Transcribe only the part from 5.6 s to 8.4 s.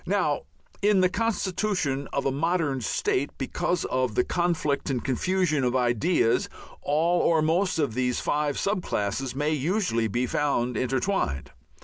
of ideas, all or most of these